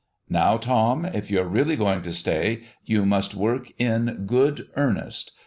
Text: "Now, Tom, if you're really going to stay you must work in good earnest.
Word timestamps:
"Now, 0.29 0.57
Tom, 0.57 1.05
if 1.05 1.29
you're 1.29 1.43
really 1.47 1.75
going 1.75 2.01
to 2.01 2.11
stay 2.11 2.63
you 2.83 3.05
must 3.05 3.35
work 3.35 3.71
in 3.79 4.23
good 4.25 4.67
earnest. 4.75 5.33